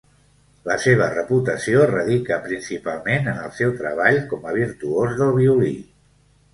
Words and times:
La 0.69 0.77
seva 0.85 1.09
reputació 1.11 1.83
radica 1.91 2.41
principalment 2.47 3.31
en 3.35 3.45
el 3.45 3.55
seu 3.61 3.77
treball 3.85 4.21
com 4.35 4.53
a 4.53 4.59
virtuós 4.61 5.19
del 5.23 5.35
violí. 5.41 5.75